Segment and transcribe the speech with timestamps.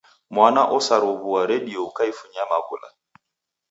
[0.33, 2.89] Mwana osaraw'ua redio ukaifunya maw'ula!